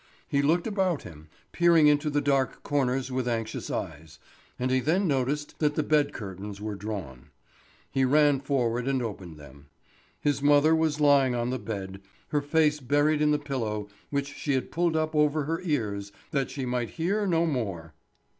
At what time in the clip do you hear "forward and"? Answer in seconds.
8.39-9.03